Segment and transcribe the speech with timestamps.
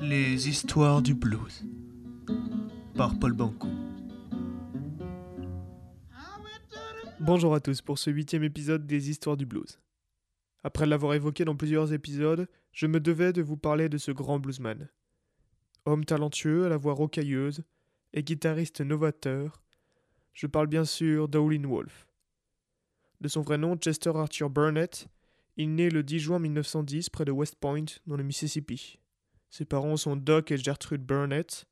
[0.00, 1.64] Les histoires du blues
[2.94, 3.68] par Paul Banco.
[7.20, 9.80] Bonjour à tous pour ce huitième épisode des histoires du blues.
[10.62, 14.38] Après l'avoir évoqué dans plusieurs épisodes, je me devais de vous parler de ce grand
[14.38, 14.88] bluesman.
[15.84, 17.64] Homme talentueux à la voix rocailleuse
[18.12, 19.62] et guitariste novateur,
[20.32, 22.06] je parle bien sûr d'Howlin Wolf.
[23.20, 25.08] De son vrai nom, Chester Arthur Burnett,
[25.56, 29.00] il naît le 10 juin 1910 près de West Point, dans le Mississippi.
[29.50, 31.66] Ses parents sont Doc et Gertrude Burnett.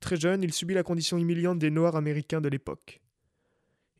[0.00, 3.00] Très jeune, il subit la condition humiliante des Noirs américains de l'époque.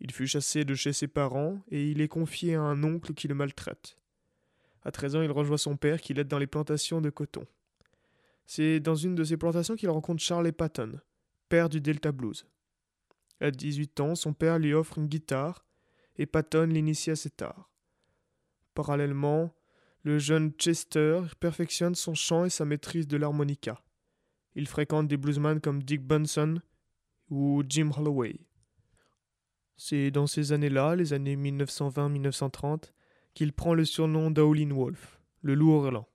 [0.01, 3.29] Il fut chassé de chez ses parents et il est confié à un oncle qui
[3.29, 3.99] le maltraite.
[4.83, 7.47] À 13 ans, il rejoint son père qui l'aide dans les plantations de coton.
[8.47, 11.01] C'est dans une de ces plantations qu'il rencontre Charlie Patton,
[11.49, 12.47] père du Delta Blues.
[13.41, 15.67] À 18 ans, son père lui offre une guitare
[16.17, 17.71] et Patton l'initie à cet art.
[18.75, 19.55] Parallèlement,
[20.03, 23.83] le jeune Chester perfectionne son chant et sa maîtrise de l'harmonica.
[24.55, 26.61] Il fréquente des bluesmen comme Dick Bunson
[27.29, 28.41] ou Jim Holloway.
[29.77, 32.93] C'est dans ces années-là, les années 1920-1930,
[33.35, 36.09] qu'il prend le surnom d'Howlin Wolf, le loup hurlant.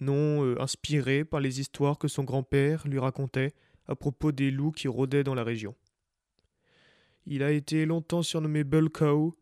[0.00, 3.54] Nom euh, inspiré par les histoires que son grand-père lui racontait
[3.86, 5.74] à propos des loups qui rôdaient dans la région.
[7.26, 9.36] Il a été longtemps surnommé Bull Cow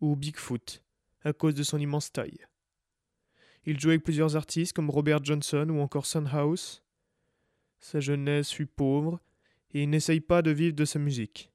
[0.00, 0.82] ou Bigfoot,
[1.22, 2.47] à cause de son immense taille.
[3.70, 6.82] Il joue avec plusieurs artistes comme Robert Johnson ou encore Sunhouse.
[7.80, 9.20] Sa jeunesse fut pauvre
[9.74, 11.52] et il n'essaye pas de vivre de sa musique,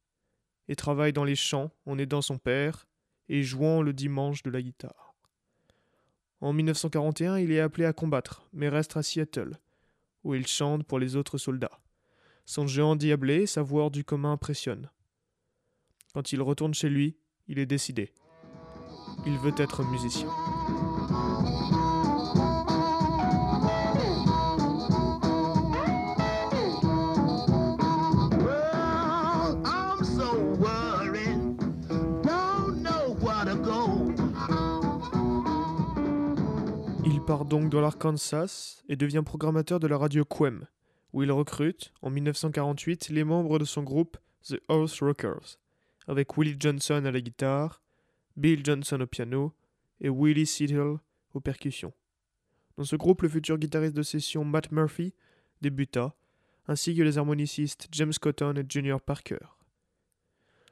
[0.67, 2.85] et travaille dans les champs en aidant son père
[3.29, 5.15] et jouant le dimanche de la guitare.
[6.39, 9.57] En 1941, il est appelé à combattre, mais reste à Seattle,
[10.23, 11.79] où il chante pour les autres soldats.
[12.45, 14.91] Son jeu endiablé et sa voix du commun impressionnent.
[16.13, 17.17] Quand il retourne chez lui,
[17.47, 18.13] il est décidé.
[19.25, 20.29] Il veut être musicien.
[37.23, 40.67] Part donc dans l'Arkansas et devient programmateur de la radio Quem,
[41.13, 44.17] où il recrute, en 1948, les membres de son groupe
[44.49, 45.57] The House Rockers,
[46.07, 47.81] avec Willie Johnson à la guitare,
[48.35, 49.53] Bill Johnson au piano
[50.01, 50.97] et Willie Seattle
[51.33, 51.93] aux percussions.
[52.77, 55.13] Dans ce groupe, le futur guitariste de session Matt Murphy
[55.61, 56.15] débuta,
[56.67, 59.39] ainsi que les harmonicistes James Cotton et Junior Parker.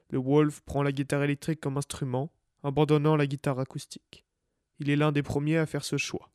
[0.09, 2.29] Le Wolf prend la guitare électrique comme instrument,
[2.63, 4.25] abandonnant la guitare acoustique.
[4.79, 6.31] Il est l'un des premiers à faire ce choix.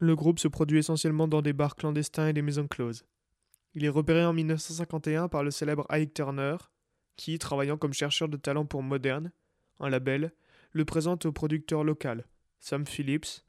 [0.00, 3.04] Le groupe se produit essentiellement dans des bars clandestins et des maisons closes.
[3.74, 6.56] Il est repéré en 1951 par le célèbre Ike Turner,
[7.16, 9.30] qui, travaillant comme chercheur de talent pour Modern,
[9.80, 10.32] un label,
[10.72, 12.26] le présente au producteur local,
[12.60, 13.44] Sam Phillips,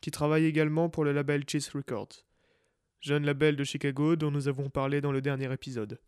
[0.00, 2.24] qui travaille également pour le label Cheese Records,
[3.00, 6.00] jeune label de Chicago dont nous avons parlé dans le dernier épisode.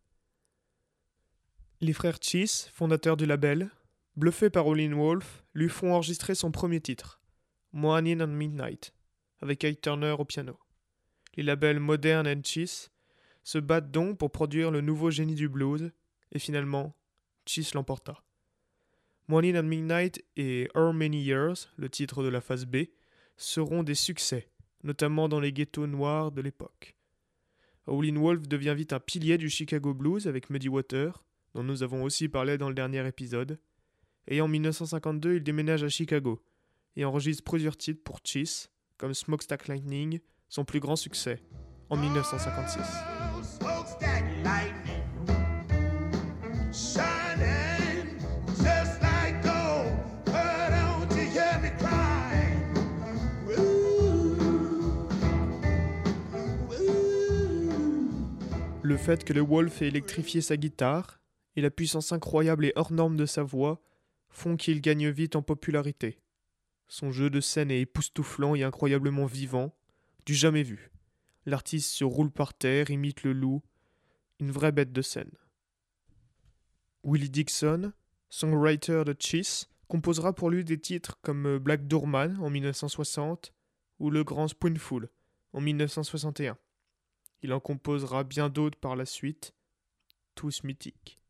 [1.81, 3.71] Les frères Cheese, fondateurs du label,
[4.17, 7.21] bluffés par Olin Wolf, lui font enregistrer son premier titre,
[7.73, 8.93] Morning and Midnight,
[9.41, 10.59] avec Ike Turner au piano.
[11.37, 12.91] Les labels Modern and Cheese
[13.43, 15.93] se battent donc pour produire le nouveau génie du blues,
[16.33, 16.95] et finalement,
[17.47, 18.23] Cheese l'emporta.
[19.29, 22.87] Morning and Midnight et How Many Years, le titre de la phase B,
[23.37, 24.51] seront des succès,
[24.83, 26.97] notamment dans les ghettos noirs de l'époque.
[27.87, 31.25] Howlin Wolf devient vite un pilier du Chicago Blues avec Muddy Water,
[31.55, 33.59] dont nous avons aussi parlé dans le dernier épisode,
[34.29, 36.43] et en 1952 il déménage à Chicago
[36.97, 38.69] et enregistre plusieurs titres pour Cheese,
[39.01, 41.41] comme Smokestack Lightning, son plus grand succès,
[41.89, 42.83] en 1956.
[42.83, 45.03] Oh, smokestack lightning
[46.71, 48.19] shining
[48.59, 49.91] just like gold.
[50.27, 52.61] Why don't you hear me crying?
[53.49, 54.37] Ooh,
[56.75, 58.11] ooh.
[58.83, 61.21] Le fait que le Wolf ait électrifié sa guitare
[61.57, 63.81] et la puissance incroyable et hors norme de sa voix
[64.29, 66.21] font qu'il gagne vite en popularité.
[66.93, 69.73] Son jeu de scène est époustouflant et incroyablement vivant,
[70.27, 70.91] du jamais vu.
[71.47, 73.63] L'artiste se roule par terre, imite le loup,
[74.41, 75.31] une vraie bête de scène.
[77.05, 77.93] Willie Dixon,
[78.29, 83.53] songwriter de Cheese, composera pour lui des titres comme euh, Black Doorman en 1960
[84.01, 85.11] ou Le Grand Spoonful
[85.53, 86.59] en 1961.
[87.43, 89.55] Il en composera bien d'autres par la suite,
[90.35, 91.21] tous mythiques.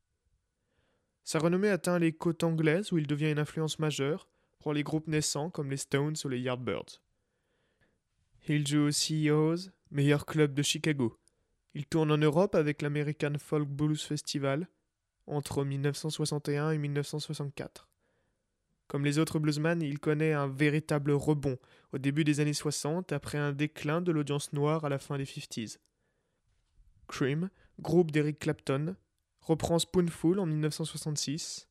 [1.23, 4.30] Sa renommée atteint les côtes anglaises où il devient une influence majeure
[4.61, 7.03] pour les groupes naissants comme les Stones ou les Yardbirds.
[8.47, 11.19] Il joue au CEOs, meilleur club de Chicago.
[11.75, 14.69] Il tourne en Europe avec l'American Folk Blues Festival
[15.27, 17.89] entre 1961 et 1964.
[18.89, 21.59] Comme les autres bluesman, il connaît un véritable rebond
[21.93, 25.25] au début des années 60 après un déclin de l'audience noire à la fin des
[25.25, 25.79] 50s.
[27.07, 28.97] Cream, groupe d'Eric Clapton,
[29.41, 31.70] reprend Spoonful en 1966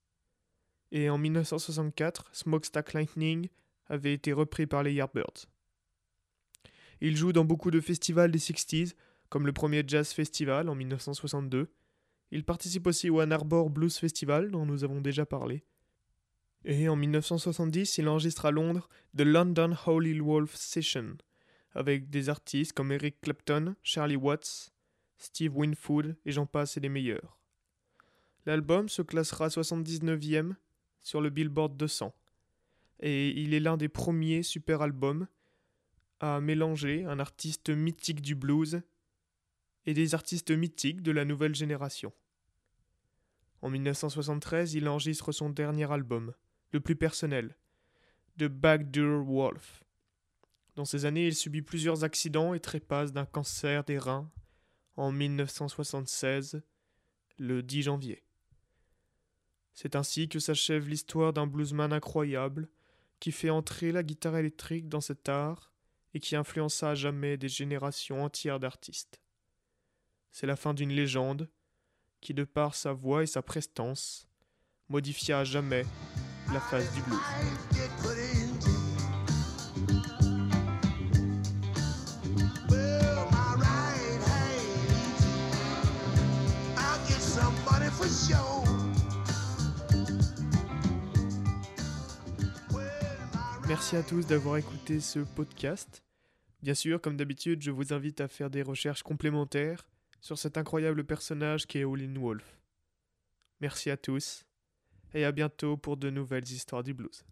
[0.91, 3.49] et en 1964, Smokestack Lightning
[3.87, 5.45] avait été repris par les Yardbirds.
[7.01, 8.93] Il joue dans beaucoup de festivals des 60s,
[9.29, 11.71] comme le premier Jazz Festival en 1962.
[12.31, 15.63] Il participe aussi au Ann Arbor Blues Festival, dont nous avons déjà parlé.
[16.65, 21.17] Et en 1970, il enregistre à Londres The London Holy Wolf Session,
[21.73, 24.73] avec des artistes comme Eric Clapton, Charlie Watts,
[25.17, 27.39] Steve Winfood et j'en passe et les meilleurs.
[28.45, 30.55] L'album se classera 79e
[31.01, 32.13] sur le Billboard 200,
[33.01, 35.27] et il est l'un des premiers super albums
[36.19, 38.81] à mélanger un artiste mythique du blues
[39.85, 42.13] et des artistes mythiques de la nouvelle génération.
[43.61, 46.33] En 1973, il enregistre son dernier album,
[46.71, 47.57] le plus personnel,
[48.37, 49.83] The Backdoor Wolf.
[50.75, 54.31] Dans ces années, il subit plusieurs accidents et trépasse d'un cancer des reins
[54.95, 56.61] en 1976,
[57.37, 58.23] le 10 janvier.
[59.81, 62.67] C'est ainsi que s'achève l'histoire d'un bluesman incroyable
[63.21, 65.71] qui fait entrer la guitare électrique dans cet art
[66.13, 69.21] et qui influença à jamais des générations entières d'artistes.
[70.33, 71.49] C'est la fin d'une légende
[72.19, 74.27] qui, de par sa voix et sa prestance,
[74.89, 75.85] modifia à jamais
[76.51, 77.17] la face du blues.
[93.69, 96.01] Merci à tous d'avoir écouté ce podcast.
[96.63, 99.87] Bien sûr, comme d'habitude, je vous invite à faire des recherches complémentaires
[100.21, 102.59] sur cet incroyable personnage qui est Olin Wolf.
[103.61, 104.43] Merci à tous
[105.13, 107.23] et à bientôt pour de nouvelles histoires du blues.